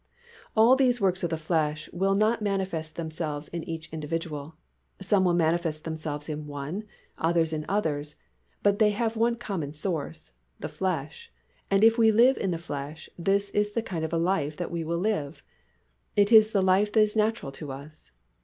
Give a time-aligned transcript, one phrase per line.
[0.57, 4.55] All these works of the flesh will not manifest themselves in each individual;
[4.99, 6.85] some will manifest themselves in one,
[7.19, 8.15] others in others,
[8.63, 11.31] but they have one common source, the flesh,
[11.69, 14.71] and if we live in the flesh, this is the kind of a life that
[14.71, 15.43] we will live.
[16.15, 18.09] It is the life that is natural to us.